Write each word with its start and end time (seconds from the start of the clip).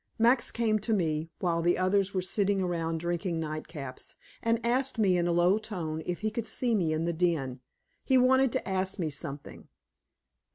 Max 0.17 0.49
came 0.49 0.79
to 0.79 0.93
me 0.95 1.29
while 1.41 1.61
the 1.61 1.77
others 1.77 2.11
were 2.11 2.23
sitting 2.23 2.59
around 2.59 2.97
drinking 2.99 3.39
nightcaps, 3.39 4.15
and 4.41 4.59
asked 4.65 4.97
me 4.97 5.15
in 5.15 5.27
a 5.27 5.31
low 5.31 5.59
tone 5.59 6.01
if 6.07 6.21
he 6.21 6.31
could 6.31 6.47
see 6.47 6.73
me 6.73 6.91
in 6.91 7.05
the 7.05 7.13
den; 7.13 7.59
he 8.03 8.17
wanted 8.17 8.51
to 8.51 8.67
ask 8.67 8.97
me 8.97 9.11
something. 9.11 9.67